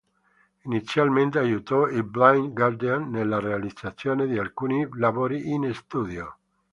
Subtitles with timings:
[0.65, 6.37] Inizialmente aiutò i Blind Guardian nella realizzazione di alcuni lavori in studio.